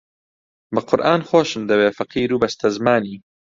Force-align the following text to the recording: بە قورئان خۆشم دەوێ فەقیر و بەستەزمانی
بە 0.73 0.81
قورئان 0.89 1.21
خۆشم 1.29 1.63
دەوێ 1.69 1.89
فەقیر 1.97 2.29
و 2.33 2.41
بەستەزمانی 2.41 3.17